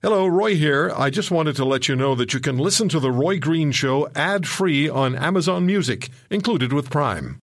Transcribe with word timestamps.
Hello, 0.00 0.28
Roy 0.28 0.54
here. 0.54 0.92
I 0.96 1.10
just 1.10 1.32
wanted 1.32 1.56
to 1.56 1.64
let 1.64 1.88
you 1.88 1.96
know 1.96 2.14
that 2.14 2.32
you 2.32 2.38
can 2.38 2.56
listen 2.56 2.88
to 2.90 3.00
The 3.00 3.10
Roy 3.10 3.40
Green 3.40 3.72
Show 3.72 4.08
ad 4.14 4.46
free 4.46 4.88
on 4.88 5.16
Amazon 5.16 5.66
Music, 5.66 6.08
included 6.30 6.72
with 6.72 6.88
Prime. 6.88 7.40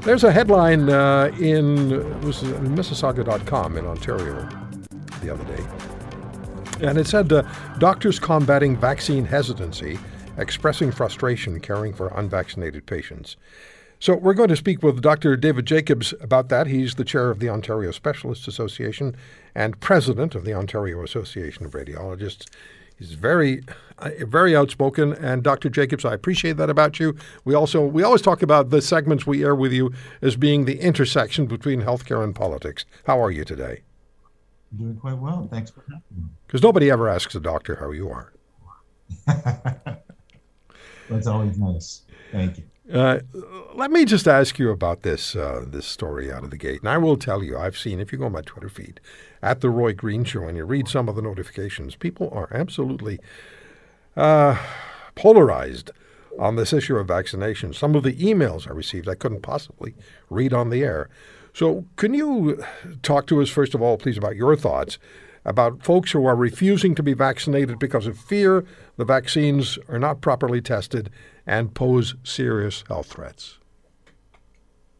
There's 0.00 0.24
a 0.24 0.32
headline 0.32 0.90
uh, 0.90 1.30
in 1.38 1.90
Mississauga.com 2.24 3.76
in 3.76 3.86
Ontario 3.86 4.48
the 5.20 5.32
other 5.32 5.44
day, 5.44 5.64
and 6.88 6.98
it 6.98 7.06
said 7.06 7.32
uh, 7.32 7.44
doctors 7.78 8.18
combating 8.18 8.76
vaccine 8.76 9.24
hesitancy, 9.24 9.96
expressing 10.38 10.90
frustration 10.90 11.60
caring 11.60 11.92
for 11.92 12.08
unvaccinated 12.08 12.84
patients. 12.84 13.36
So 14.02 14.16
we're 14.16 14.34
going 14.34 14.48
to 14.48 14.56
speak 14.56 14.82
with 14.82 15.00
Dr. 15.00 15.36
David 15.36 15.64
Jacobs 15.64 16.12
about 16.20 16.48
that. 16.48 16.66
He's 16.66 16.96
the 16.96 17.04
chair 17.04 17.30
of 17.30 17.38
the 17.38 17.48
Ontario 17.48 17.92
Specialists 17.92 18.48
Association 18.48 19.14
and 19.54 19.78
president 19.78 20.34
of 20.34 20.44
the 20.44 20.52
Ontario 20.52 21.04
Association 21.04 21.64
of 21.66 21.70
Radiologists. 21.70 22.48
He's 22.98 23.12
very, 23.12 23.62
uh, 24.00 24.10
very 24.22 24.56
outspoken. 24.56 25.12
And 25.12 25.44
Dr. 25.44 25.70
Jacobs, 25.70 26.04
I 26.04 26.14
appreciate 26.14 26.56
that 26.56 26.68
about 26.68 26.98
you. 26.98 27.14
We 27.44 27.54
also 27.54 27.86
we 27.86 28.02
always 28.02 28.22
talk 28.22 28.42
about 28.42 28.70
the 28.70 28.82
segments 28.82 29.24
we 29.24 29.44
air 29.44 29.54
with 29.54 29.72
you 29.72 29.92
as 30.20 30.34
being 30.34 30.64
the 30.64 30.80
intersection 30.80 31.46
between 31.46 31.82
healthcare 31.82 32.24
and 32.24 32.34
politics. 32.34 32.84
How 33.06 33.22
are 33.22 33.30
you 33.30 33.44
today? 33.44 33.82
Doing 34.76 34.96
quite 34.96 35.18
well. 35.18 35.46
Thanks 35.48 35.70
for 35.70 35.82
having 35.82 36.02
me. 36.10 36.24
Because 36.48 36.60
nobody 36.60 36.90
ever 36.90 37.08
asks 37.08 37.36
a 37.36 37.40
doctor 37.40 37.76
how 37.76 37.92
you 37.92 38.10
are. 38.10 38.32
That's 41.08 41.28
always 41.28 41.56
nice. 41.56 42.02
Thank 42.32 42.58
you. 42.58 42.64
Uh, 42.92 43.20
let 43.74 43.90
me 43.90 44.04
just 44.04 44.28
ask 44.28 44.58
you 44.58 44.70
about 44.70 45.02
this 45.02 45.34
uh, 45.34 45.64
this 45.66 45.86
story 45.86 46.30
out 46.30 46.44
of 46.44 46.50
the 46.50 46.58
gate, 46.58 46.80
and 46.80 46.90
I 46.90 46.98
will 46.98 47.16
tell 47.16 47.42
you, 47.42 47.56
I've 47.56 47.78
seen 47.78 48.00
if 48.00 48.12
you 48.12 48.18
go 48.18 48.26
on 48.26 48.32
my 48.32 48.42
Twitter 48.42 48.68
feed 48.68 49.00
at 49.42 49.62
the 49.62 49.70
Roy 49.70 49.94
Green 49.94 50.24
Show 50.24 50.42
and 50.42 50.58
you 50.58 50.64
read 50.64 50.88
some 50.88 51.08
of 51.08 51.16
the 51.16 51.22
notifications, 51.22 51.96
people 51.96 52.28
are 52.32 52.48
absolutely 52.52 53.18
uh, 54.14 54.58
polarized 55.14 55.90
on 56.38 56.56
this 56.56 56.74
issue 56.74 56.96
of 56.96 57.08
vaccination. 57.08 57.72
Some 57.72 57.94
of 57.94 58.02
the 58.02 58.14
emails 58.14 58.68
I 58.68 58.72
received, 58.72 59.08
I 59.08 59.14
couldn't 59.14 59.40
possibly 59.40 59.94
read 60.28 60.52
on 60.52 60.68
the 60.68 60.84
air. 60.84 61.08
So, 61.54 61.86
can 61.96 62.12
you 62.12 62.62
talk 63.02 63.26
to 63.28 63.40
us 63.40 63.48
first 63.48 63.74
of 63.74 63.80
all, 63.80 63.96
please, 63.96 64.18
about 64.18 64.36
your 64.36 64.54
thoughts 64.54 64.98
about 65.44 65.82
folks 65.82 66.12
who 66.12 66.24
are 66.26 66.36
refusing 66.36 66.94
to 66.94 67.02
be 67.02 67.14
vaccinated 67.14 67.78
because 67.78 68.06
of 68.06 68.18
fear 68.18 68.64
the 68.96 69.04
vaccines 69.04 69.78
are 69.88 69.98
not 69.98 70.20
properly 70.20 70.60
tested 70.60 71.10
and 71.46 71.74
pose 71.74 72.14
serious 72.22 72.84
health 72.88 73.12
threats? 73.12 73.58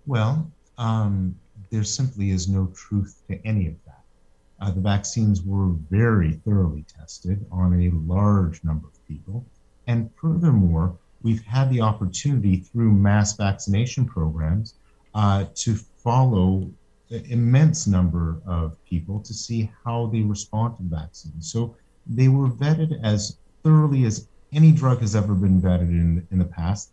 Well, 0.07 0.51
um, 0.79 1.37
there 1.71 1.85
simply 1.85 2.31
is 2.31 2.49
no 2.49 2.67
truth 2.75 3.23
to 3.29 3.47
any 3.47 3.69
of 3.69 3.75
that. 3.87 4.03
Uh, 4.61 4.71
the 4.71 4.81
vaccines 4.81 5.43
were 5.43 5.71
very 5.91 6.33
thoroughly 6.33 6.85
tested 6.99 7.45
on 7.51 7.81
a 7.81 7.91
large 8.13 8.63
number 8.65 8.87
of 8.87 9.09
people. 9.09 9.45
And 9.87 10.11
furthermore, 10.21 10.97
we've 11.23 11.43
had 11.43 11.71
the 11.71 11.81
opportunity 11.81 12.57
through 12.57 12.93
mass 12.93 13.37
vaccination 13.37 14.07
programs 14.07 14.75
uh, 15.15 15.47
to 15.55 15.75
follow 15.75 16.71
immense 17.31 17.87
number 17.87 18.41
of 18.47 18.83
people 18.85 19.21
to 19.21 19.35
see 19.35 19.71
how 19.85 20.07
they 20.07 20.21
respond 20.21 20.77
to 20.77 20.83
vaccines. 20.85 21.53
So 21.53 21.77
they 22.07 22.29
were 22.29 22.49
vetted 22.49 23.03
as 23.03 23.37
thoroughly 23.63 24.05
as 24.05 24.29
any 24.53 24.73
drug 24.73 25.01
has 25.01 25.15
ever 25.17 25.35
been 25.35 25.61
vetted 25.61 25.91
in, 25.91 26.27
in 26.31 26.39
the 26.39 26.45
past. 26.45 26.93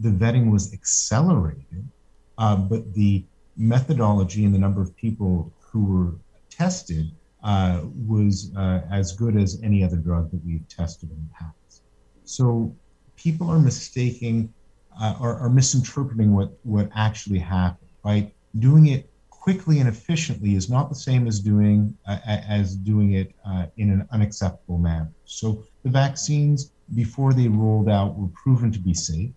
The 0.00 0.10
vetting 0.10 0.50
was 0.50 0.72
accelerated, 0.72 1.88
uh, 2.36 2.56
but 2.56 2.94
the 2.94 3.24
methodology 3.56 4.44
and 4.44 4.54
the 4.54 4.58
number 4.58 4.80
of 4.80 4.94
people 4.96 5.52
who 5.58 5.84
were 5.84 6.12
tested 6.50 7.10
uh, 7.42 7.80
was 8.06 8.52
uh, 8.56 8.82
as 8.90 9.12
good 9.12 9.36
as 9.36 9.60
any 9.62 9.82
other 9.84 9.96
drug 9.96 10.30
that 10.30 10.44
we've 10.44 10.66
tested 10.68 11.10
in 11.10 11.16
the 11.16 11.34
past. 11.34 11.82
So 12.24 12.74
people 13.16 13.48
are 13.50 13.58
mistaking 13.58 14.52
uh, 15.00 15.14
or, 15.20 15.36
are 15.36 15.50
misinterpreting 15.50 16.34
what, 16.34 16.52
what 16.64 16.90
actually 16.94 17.38
happened. 17.38 17.90
By 18.02 18.32
doing 18.58 18.86
it 18.86 19.10
quickly 19.40 19.80
and 19.80 19.88
efficiently 19.88 20.54
is 20.54 20.68
not 20.68 20.88
the 20.88 20.94
same 20.94 21.26
as 21.26 21.40
doing 21.40 21.96
uh, 22.06 22.18
as 22.26 22.74
doing 22.74 23.12
it 23.12 23.32
uh, 23.46 23.66
in 23.76 23.90
an 23.90 24.06
unacceptable 24.12 24.78
manner. 24.78 25.10
So 25.24 25.64
the 25.84 25.90
vaccines 25.90 26.70
before 26.94 27.32
they 27.32 27.48
rolled 27.48 27.88
out 27.88 28.16
were 28.16 28.28
proven 28.28 28.72
to 28.72 28.78
be 28.78 28.94
safe. 28.94 29.30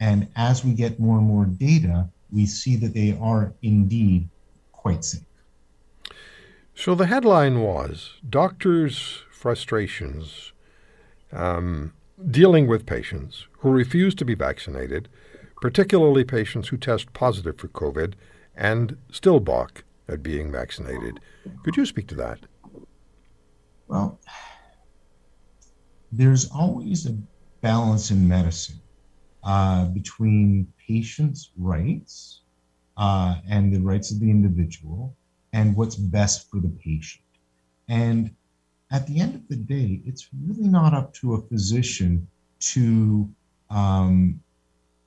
And 0.00 0.28
as 0.36 0.64
we 0.64 0.72
get 0.72 0.98
more 0.98 1.18
and 1.18 1.26
more 1.26 1.44
data, 1.44 2.08
we 2.32 2.46
see 2.46 2.76
that 2.76 2.94
they 2.94 3.18
are 3.20 3.52
indeed 3.62 4.28
quite 4.72 5.04
safe. 5.04 5.22
So 6.74 6.94
the 6.94 7.06
headline 7.06 7.60
was 7.60 8.14
Doctors' 8.28 9.24
Frustrations 9.30 10.52
um, 11.32 11.92
Dealing 12.30 12.66
with 12.66 12.86
Patients 12.86 13.46
Who 13.58 13.70
Refuse 13.70 14.14
to 14.16 14.24
Be 14.24 14.34
Vaccinated, 14.34 15.08
particularly 15.60 16.24
patients 16.24 16.68
who 16.68 16.78
test 16.78 17.12
positive 17.12 17.58
for 17.58 17.68
COVID 17.68 18.14
and 18.54 18.96
still 19.10 19.40
balk 19.40 19.84
at 20.08 20.22
being 20.22 20.50
vaccinated. 20.50 21.20
Could 21.62 21.76
you 21.76 21.86
speak 21.86 22.06
to 22.08 22.14
that? 22.16 22.40
Well, 23.88 24.20
there's 26.12 26.50
always 26.50 27.06
a 27.06 27.16
balance 27.60 28.10
in 28.10 28.26
medicine 28.26 28.80
uh, 29.44 29.86
between 29.86 30.72
patients' 30.86 31.50
rights 31.56 32.42
uh, 32.96 33.36
and 33.48 33.72
the 33.72 33.80
rights 33.80 34.10
of 34.10 34.20
the 34.20 34.30
individual 34.30 35.16
and 35.52 35.74
what's 35.76 35.96
best 35.96 36.50
for 36.50 36.60
the 36.60 36.68
patient. 36.84 37.24
And 37.88 38.34
at 38.92 39.06
the 39.06 39.20
end 39.20 39.34
of 39.34 39.48
the 39.48 39.56
day, 39.56 40.02
it's 40.04 40.28
really 40.46 40.68
not 40.68 40.94
up 40.94 41.12
to 41.14 41.34
a 41.34 41.42
physician 41.42 42.26
to 42.60 43.28
um, 43.70 44.40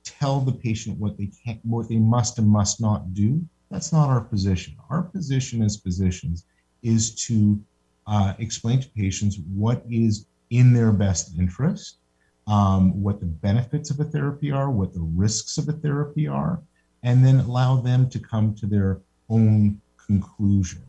tell 0.04 0.40
the 0.40 0.52
patient 0.52 0.98
what 0.98 1.16
they 1.16 1.30
can, 1.44 1.58
what 1.62 1.88
they 1.88 1.98
must 1.98 2.38
and 2.38 2.48
must 2.48 2.80
not 2.80 3.14
do. 3.14 3.42
That's 3.70 3.92
not 3.92 4.08
our 4.08 4.20
position. 4.20 4.76
Our 4.90 5.02
position 5.02 5.62
as 5.62 5.76
physicians 5.76 6.44
is 6.82 7.14
to 7.26 7.60
uh, 8.06 8.34
explain 8.38 8.80
to 8.80 8.88
patients 8.90 9.38
what 9.54 9.82
is 9.88 10.26
in 10.50 10.72
their 10.72 10.92
best 10.92 11.36
interest, 11.38 11.98
um, 12.46 13.02
what 13.02 13.20
the 13.20 13.26
benefits 13.26 13.90
of 13.90 14.00
a 14.00 14.04
therapy 14.04 14.50
are, 14.50 14.70
what 14.70 14.92
the 14.92 15.00
risks 15.00 15.58
of 15.58 15.68
a 15.68 15.72
therapy 15.72 16.28
are, 16.28 16.60
and 17.02 17.24
then 17.24 17.40
allow 17.40 17.76
them 17.76 18.08
to 18.10 18.18
come 18.18 18.54
to 18.54 18.66
their 18.66 19.00
own 19.28 19.80
conclusion. 20.06 20.82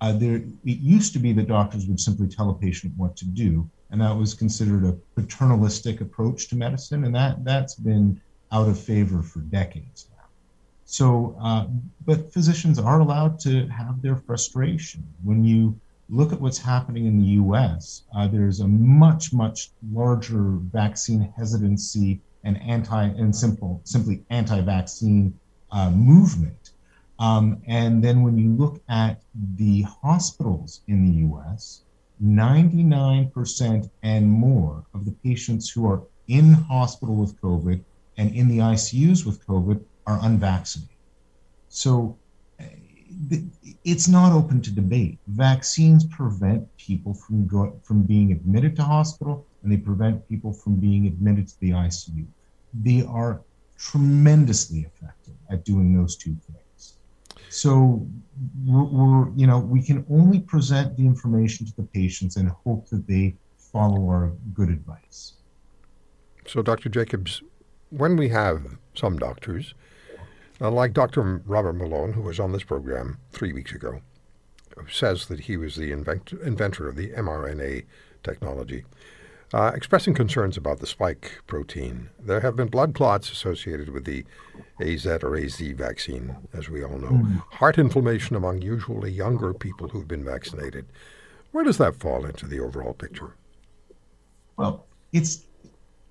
Uh, 0.00 0.12
there, 0.12 0.36
it 0.36 0.78
used 0.80 1.12
to 1.12 1.18
be 1.18 1.32
that 1.32 1.46
doctors 1.46 1.86
would 1.86 2.00
simply 2.00 2.26
tell 2.26 2.50
a 2.50 2.54
patient 2.54 2.92
what 2.96 3.16
to 3.16 3.24
do, 3.24 3.68
and 3.90 4.00
that 4.00 4.16
was 4.16 4.34
considered 4.34 4.84
a 4.84 4.96
paternalistic 5.14 6.00
approach 6.00 6.48
to 6.48 6.56
medicine, 6.56 7.04
and 7.04 7.14
that 7.14 7.44
that's 7.44 7.76
been 7.76 8.20
out 8.52 8.68
of 8.68 8.78
favor 8.78 9.22
for 9.22 9.40
decades 9.40 10.06
now. 10.16 10.24
So, 10.84 11.36
uh, 11.40 11.66
but 12.04 12.32
physicians 12.32 12.78
are 12.78 13.00
allowed 13.00 13.40
to 13.40 13.66
have 13.68 14.02
their 14.02 14.16
frustration 14.16 15.04
when 15.24 15.42
you 15.44 15.80
look 16.12 16.32
at 16.32 16.40
what's 16.40 16.58
happening 16.58 17.06
in 17.06 17.18
the 17.18 17.28
US, 17.42 18.02
uh, 18.14 18.28
there's 18.28 18.60
a 18.60 18.68
much, 18.68 19.32
much 19.32 19.70
larger 19.92 20.58
vaccine 20.72 21.32
hesitancy 21.36 22.20
and 22.44 22.60
anti 22.60 23.04
and 23.04 23.34
simple, 23.34 23.80
simply 23.84 24.22
anti-vaccine 24.28 25.32
uh, 25.70 25.90
movement. 25.90 26.72
Um, 27.18 27.62
and 27.66 28.04
then 28.04 28.22
when 28.22 28.36
you 28.36 28.50
look 28.50 28.82
at 28.88 29.22
the 29.56 29.82
hospitals 29.82 30.82
in 30.86 31.06
the 31.06 31.34
US, 31.34 31.82
99% 32.22 33.90
and 34.02 34.30
more 34.30 34.84
of 34.92 35.04
the 35.06 35.12
patients 35.24 35.70
who 35.70 35.86
are 35.86 36.02
in 36.28 36.52
hospital 36.52 37.14
with 37.14 37.40
COVID 37.40 37.80
and 38.22 38.34
in 38.36 38.46
the 38.46 38.58
ICUs 38.58 39.26
with 39.26 39.44
COVID 39.46 39.82
are 40.06 40.18
unvaccinated. 40.22 40.94
So 41.68 42.16
it's 43.84 44.06
not 44.06 44.32
open 44.32 44.62
to 44.62 44.70
debate. 44.70 45.18
Vaccines 45.26 46.04
prevent 46.04 46.62
people 46.76 47.14
from 47.14 47.46
go, 47.48 47.76
from 47.82 48.02
being 48.02 48.30
admitted 48.30 48.76
to 48.76 48.82
hospital, 48.84 49.44
and 49.62 49.72
they 49.72 49.76
prevent 49.76 50.28
people 50.28 50.52
from 50.52 50.76
being 50.76 51.06
admitted 51.08 51.48
to 51.48 51.60
the 51.60 51.70
ICU. 51.70 52.24
They 52.82 53.04
are 53.08 53.40
tremendously 53.76 54.80
effective 54.80 55.34
at 55.50 55.64
doing 55.64 55.96
those 55.96 56.14
two 56.14 56.36
things. 56.46 56.94
So 57.48 58.06
we're, 58.64 58.84
we're, 58.84 59.30
you 59.30 59.48
know, 59.48 59.58
we 59.58 59.82
can 59.82 60.06
only 60.08 60.40
present 60.40 60.96
the 60.96 61.04
information 61.04 61.66
to 61.66 61.76
the 61.76 61.82
patients 61.82 62.36
and 62.36 62.48
hope 62.48 62.88
that 62.90 63.06
they 63.08 63.34
follow 63.56 64.08
our 64.08 64.32
good 64.54 64.68
advice. 64.68 65.34
So, 66.46 66.62
Dr. 66.62 66.88
Jacobs, 66.88 67.42
when 67.92 68.16
we 68.16 68.28
have 68.30 68.78
some 68.94 69.18
doctors 69.18 69.74
uh, 70.60 70.70
like 70.70 70.92
Dr. 70.92 71.42
Robert 71.46 71.74
Malone, 71.74 72.12
who 72.12 72.22
was 72.22 72.40
on 72.40 72.52
this 72.52 72.62
program 72.62 73.18
three 73.32 73.52
weeks 73.52 73.72
ago, 73.72 74.00
says 74.88 75.26
that 75.26 75.40
he 75.40 75.56
was 75.56 75.76
the 75.76 75.92
invent- 75.92 76.32
inventor 76.44 76.88
of 76.88 76.96
the 76.96 77.10
mRNA 77.10 77.84
technology, 78.22 78.84
uh, 79.52 79.72
expressing 79.74 80.14
concerns 80.14 80.56
about 80.56 80.78
the 80.78 80.86
spike 80.86 81.42
protein. 81.46 82.08
There 82.18 82.40
have 82.40 82.56
been 82.56 82.68
blood 82.68 82.94
clots 82.94 83.30
associated 83.30 83.90
with 83.90 84.04
the 84.04 84.24
AZ 84.80 85.06
or 85.06 85.36
AZ 85.36 85.58
vaccine, 85.58 86.36
as 86.54 86.70
we 86.70 86.82
all 86.82 86.98
know, 86.98 87.10
mm. 87.10 87.42
heart 87.54 87.76
inflammation 87.76 88.36
among 88.36 88.62
usually 88.62 89.10
younger 89.10 89.52
people 89.52 89.88
who've 89.88 90.08
been 90.08 90.24
vaccinated. 90.24 90.86
Where 91.50 91.64
does 91.64 91.78
that 91.78 91.96
fall 91.96 92.24
into 92.24 92.46
the 92.46 92.60
overall 92.60 92.94
picture? 92.94 93.34
Well, 94.56 94.86
it's 95.12 95.44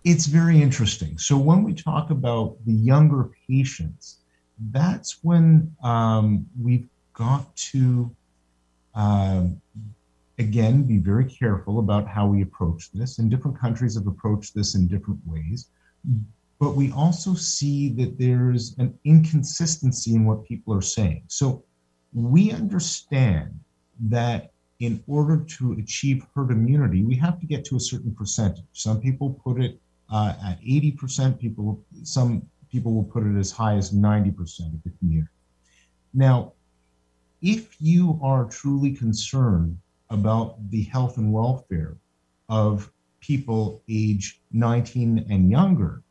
it's 0.04 0.26
very 0.26 0.62
interesting. 0.62 1.18
So 1.18 1.38
when 1.38 1.64
we 1.64 1.74
talk 1.74 2.10
about 2.10 2.58
the 2.66 2.74
younger 2.74 3.30
patients, 3.48 4.20
that's 4.72 5.20
when 5.24 5.76
um, 5.84 6.46
we've 6.60 6.88
got 7.14 7.56
to 7.56 8.14
um, 8.96 9.62
again 10.40 10.84
be 10.84 10.98
very 10.98 11.26
careful 11.26 11.80
about 11.80 12.08
how 12.08 12.28
we 12.28 12.42
approach 12.42 12.92
this. 12.92 13.20
And 13.20 13.30
different 13.30 13.60
countries 13.60 13.96
have 13.96 14.08
approached 14.08 14.56
this 14.56 14.76
in 14.76 14.88
different 14.88 15.20
ways. 15.26 15.68
But 16.60 16.76
we 16.76 16.92
also 16.92 17.34
see 17.34 17.90
that 17.94 18.18
there's 18.18 18.76
an 18.78 18.98
inconsistency 19.04 20.16
in 20.16 20.26
what 20.26 20.46
people 20.46 20.74
are 20.74 20.82
saying. 20.82 21.24
So 21.28 21.64
we 22.14 22.52
understand 22.52 23.60
that 24.10 24.52
in 24.80 25.04
order 25.08 25.38
to 25.38 25.74
achieve 25.74 26.26
herd 26.34 26.50
immunity, 26.52 27.04
we 27.04 27.16
have 27.16 27.40
to 27.40 27.46
get 27.46 27.64
to 27.66 27.76
a 27.76 27.80
certain 27.80 28.14
percentage. 28.16 28.66
Some 28.74 29.00
people 29.00 29.40
put 29.44 29.62
it 29.62 29.80
uh, 30.12 30.34
at 30.46 30.62
80%, 30.62 31.40
people, 31.40 31.84
some 32.04 32.46
people 32.70 32.94
will 32.94 33.04
put 33.04 33.24
it 33.24 33.38
as 33.38 33.52
high 33.52 33.76
as 33.76 33.92
90% 33.92 34.74
of 34.74 34.84
the 34.84 34.92
community. 35.00 35.30
Now, 36.14 36.54
if 37.42 37.76
you 37.80 38.20
are 38.22 38.46
truly 38.46 38.92
concerned 38.92 39.78
about 40.10 40.70
the 40.70 40.84
health 40.84 41.18
and 41.18 41.32
welfare 41.32 41.98
of 42.50 42.92
people 43.22 43.82
age 43.90 44.42
19 44.52 45.26
and 45.30 45.50
younger, 45.50 46.04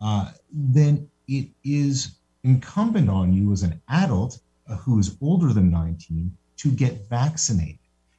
uh, 0.00 0.32
then 0.52 1.08
it 1.28 1.48
is 1.64 2.16
incumbent 2.44 3.08
on 3.08 3.32
you 3.32 3.52
as 3.52 3.62
an 3.62 3.80
adult 3.88 4.40
uh, 4.68 4.76
who 4.76 4.98
is 4.98 5.16
older 5.20 5.52
than 5.52 5.70
19 5.70 6.36
to 6.56 6.70
get 6.70 7.08
vaccinated 7.08 7.78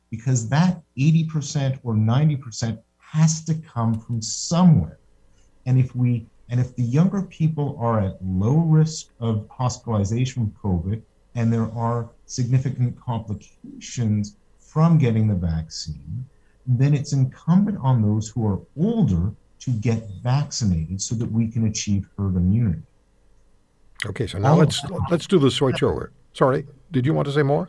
because 0.09 0.47
that 0.49 0.81
80% 0.97 1.79
or 1.83 1.93
90% 1.93 2.79
has 2.99 3.43
to 3.45 3.53
come 3.55 3.99
from 3.99 4.21
somewhere. 4.21 4.99
And 5.67 5.77
if 5.77 5.93
we 5.95 6.25
and 6.49 6.61
if 6.61 6.75
the 6.77 6.81
younger 6.81 7.21
people 7.21 7.77
are 7.79 7.99
at 7.99 8.23
low 8.23 8.55
risk 8.55 9.09
of 9.19 9.45
hospitalization 9.49 10.49
from 10.61 10.71
COVID 10.71 11.01
and 11.35 11.51
there 11.51 11.69
are 11.73 12.09
significant 12.25 12.99
complications 12.99 14.37
from 14.57 14.97
getting 14.97 15.27
the 15.27 15.35
vaccine, 15.35 16.25
then 16.65 16.93
it's 16.93 17.11
incumbent 17.11 17.77
on 17.81 18.01
those 18.01 18.29
who 18.29 18.47
are 18.47 18.59
older 18.77 19.33
to 19.59 19.71
get 19.71 20.07
vaccinated 20.23 21.01
so 21.01 21.15
that 21.15 21.29
we 21.29 21.49
can 21.49 21.67
achieve 21.67 22.07
herd 22.17 22.37
immunity. 22.37 22.83
Okay, 24.05 24.25
so 24.25 24.37
now 24.37 24.51
all 24.51 24.57
let's 24.57 24.81
let's 25.11 25.27
do 25.27 25.37
the 25.37 25.51
switch 25.51 25.83
over. 25.83 26.11
Sorry, 26.31 26.65
did 26.93 27.05
you 27.05 27.13
want 27.13 27.27
to 27.27 27.33
say 27.33 27.43
more? 27.43 27.67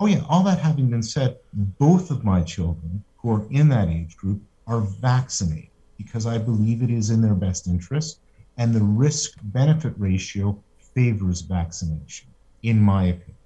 Oh 0.00 0.06
yeah, 0.06 0.22
all 0.28 0.42
that 0.42 0.58
having 0.58 0.90
been 0.90 1.02
said, 1.02 1.38
both 1.78 2.10
of 2.10 2.24
my 2.24 2.42
children 2.42 3.02
who 3.16 3.30
are 3.36 3.46
in 3.50 3.70
that 3.70 3.88
age 3.88 4.18
group 4.18 4.42
are 4.66 4.80
vaccinated 4.80 5.70
because 5.96 6.26
I 6.26 6.38
believe 6.38 6.82
it 6.82 6.90
is 6.90 7.10
in 7.10 7.20
their 7.20 7.34
best 7.34 7.66
interest 7.66 8.20
and 8.58 8.74
the 8.74 8.82
risk 8.82 9.38
benefit 9.42 9.94
ratio 9.96 10.58
favors 10.94 11.42
vaccination 11.42 12.28
in 12.62 12.80
my 12.80 13.04
opinion. 13.04 13.36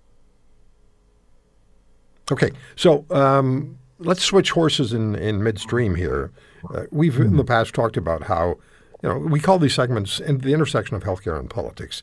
Okay, 2.31 2.51
so 2.77 3.05
um, 3.11 3.77
let's 3.99 4.23
switch 4.23 4.53
horses 4.53 4.93
in, 4.93 5.17
in 5.17 5.43
midstream 5.43 5.95
here. 5.95 6.31
Uh, 6.73 6.85
we've 6.91 7.19
in 7.19 7.37
the 7.37 7.45
past 7.45 7.75
talked 7.75 7.97
about 7.97 8.23
how, 8.23 8.59
you 9.03 9.09
know, 9.09 9.19
we 9.19 9.41
call 9.41 9.59
these 9.59 9.75
segments 9.75 10.21
in 10.21 10.39
the 10.39 10.55
intersection 10.55 10.97
of 10.97 11.03
healthcare 11.03 11.39
and 11.39 11.51
politics. 11.51 12.03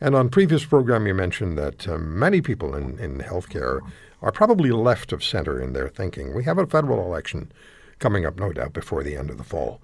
And 0.00 0.14
on 0.14 0.28
previous 0.28 0.64
program, 0.64 1.06
you 1.06 1.14
mentioned 1.14 1.58
that 1.58 1.86
uh, 1.88 1.98
many 1.98 2.40
people 2.40 2.74
in, 2.74 2.98
in 2.98 3.18
healthcare 3.18 3.80
are 4.22 4.32
probably 4.32 4.70
left 4.70 5.12
of 5.12 5.22
center 5.22 5.60
in 5.60 5.72
their 5.72 5.88
thinking. 5.88 6.34
We 6.34 6.44
have 6.44 6.58
a 6.58 6.66
federal 6.66 7.04
election 7.04 7.52
coming 7.98 8.26
up, 8.26 8.38
no 8.38 8.52
doubt, 8.52 8.72
before 8.72 9.02
the 9.02 9.16
end 9.16 9.30
of 9.30 9.38
the 9.38 9.44
fall. 9.44 9.80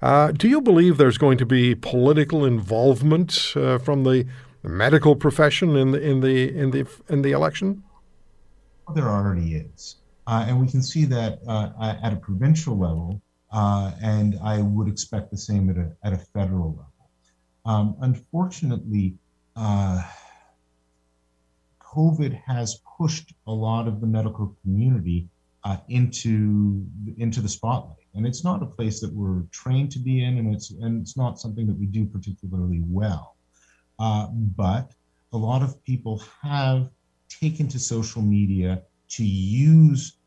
Uh, 0.00 0.32
do 0.32 0.48
you 0.48 0.60
believe 0.60 0.96
there's 0.96 1.18
going 1.18 1.38
to 1.38 1.46
be 1.46 1.74
political 1.74 2.44
involvement 2.44 3.52
uh, 3.54 3.78
from 3.78 4.02
the 4.02 4.26
medical 4.62 5.14
profession 5.14 5.76
in 5.76 5.92
the 5.92 6.00
in 6.02 6.20
the 6.20 6.56
in 6.56 6.70
the 6.70 6.86
in 7.08 7.22
the 7.22 7.30
election? 7.30 7.82
There 8.94 9.08
already 9.08 9.54
is. 9.54 9.96
Uh, 10.26 10.44
and 10.48 10.60
we 10.60 10.68
can 10.68 10.82
see 10.82 11.04
that 11.04 11.40
uh, 11.46 11.96
at 12.02 12.12
a 12.12 12.16
provincial 12.16 12.78
level, 12.78 13.20
uh, 13.52 13.92
and 14.02 14.38
I 14.42 14.60
would 14.62 14.88
expect 14.88 15.30
the 15.30 15.36
same 15.36 15.68
at 15.70 15.76
a, 15.76 15.92
at 16.04 16.12
a 16.12 16.18
federal 16.18 16.70
level. 16.70 16.86
Um, 17.64 17.96
unfortunately, 18.00 19.14
uh, 19.56 20.02
COVID 21.80 22.40
has 22.46 22.80
pushed 22.98 23.34
a 23.46 23.52
lot 23.52 23.86
of 23.88 24.00
the 24.00 24.06
medical 24.06 24.56
community 24.62 25.28
uh, 25.64 25.76
into 25.88 26.84
into 27.18 27.40
the 27.40 27.48
spotlight, 27.48 28.06
and 28.14 28.26
it's 28.26 28.44
not 28.44 28.62
a 28.62 28.66
place 28.66 29.00
that 29.00 29.12
we're 29.12 29.42
trained 29.52 29.90
to 29.92 29.98
be 29.98 30.24
in, 30.24 30.38
and 30.38 30.54
it's 30.54 30.70
and 30.70 31.00
it's 31.00 31.16
not 31.16 31.38
something 31.38 31.66
that 31.66 31.78
we 31.78 31.86
do 31.86 32.04
particularly 32.04 32.82
well. 32.86 33.36
Uh, 33.98 34.26
but 34.32 34.92
a 35.32 35.36
lot 35.36 35.62
of 35.62 35.82
people 35.84 36.22
have 36.42 36.90
taken 37.28 37.68
to 37.68 37.78
social 37.78 38.22
media 38.22 38.82
to 39.08 39.24
use 39.24 40.18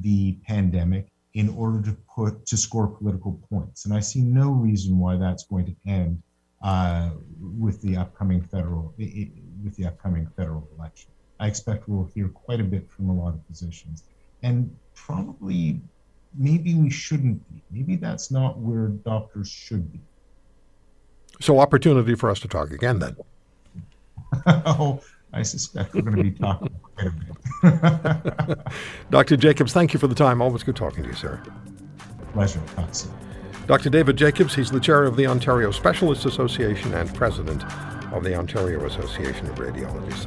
the 0.00 0.38
pandemic 0.46 1.08
in 1.34 1.48
order 1.50 1.80
to 1.82 1.96
put 2.14 2.44
to 2.46 2.56
score 2.56 2.88
political 2.88 3.40
points. 3.50 3.84
And 3.84 3.94
I 3.94 4.00
see 4.00 4.20
no 4.20 4.50
reason 4.50 4.98
why 4.98 5.16
that's 5.16 5.44
going 5.44 5.66
to 5.66 5.76
end 5.86 6.22
uh, 6.62 7.10
with 7.40 7.80
the 7.82 7.96
upcoming 7.96 8.42
federal 8.42 8.94
with 8.98 9.76
the 9.76 9.86
upcoming 9.86 10.26
federal 10.36 10.68
election. 10.76 11.10
I 11.38 11.46
expect 11.46 11.88
we'll 11.88 12.10
hear 12.14 12.28
quite 12.28 12.60
a 12.60 12.64
bit 12.64 12.90
from 12.90 13.08
a 13.08 13.14
lot 13.14 13.34
of 13.34 13.40
physicians, 13.46 14.04
and 14.42 14.74
probably 14.94 15.80
maybe 16.36 16.74
we 16.74 16.90
shouldn't 16.90 17.46
be. 17.48 17.62
Maybe 17.70 17.96
that's 17.96 18.30
not 18.30 18.58
where 18.58 18.88
doctors 18.88 19.48
should 19.48 19.92
be. 19.92 20.00
So, 21.40 21.58
opportunity 21.58 22.14
for 22.14 22.30
us 22.30 22.40
to 22.40 22.48
talk 22.48 22.70
again 22.70 22.98
then. 22.98 23.16
oh, 24.46 25.00
I 25.32 25.42
suspect 25.42 25.94
we're 25.94 26.02
going 26.02 26.16
to 26.16 26.22
be 26.22 26.32
talking 26.32 26.68
quite 26.94 27.06
a 27.06 28.50
bit. 28.50 28.58
Dr. 29.10 29.36
Jacobs, 29.36 29.72
thank 29.72 29.94
you 29.94 30.00
for 30.00 30.06
the 30.06 30.14
time. 30.14 30.42
Always 30.42 30.62
good 30.62 30.76
talking 30.76 31.02
to 31.04 31.08
you, 31.08 31.14
sir. 31.14 31.42
Pleasure. 32.32 32.60
Thanks. 32.60 33.08
Dr. 33.66 33.90
David 33.90 34.16
Jacobs, 34.16 34.54
he's 34.54 34.70
the 34.70 34.80
chair 34.80 35.04
of 35.04 35.16
the 35.16 35.26
Ontario 35.26 35.70
Specialists 35.70 36.24
Association 36.24 36.92
and 36.94 37.12
president 37.14 37.64
of 38.12 38.24
the 38.24 38.34
Ontario 38.34 38.84
Association 38.84 39.46
of 39.46 39.54
Radiologists. 39.56 40.26